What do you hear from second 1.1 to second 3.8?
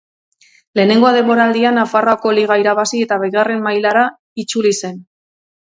denboraldian Nafarroako Liga irabazi eta Bigarren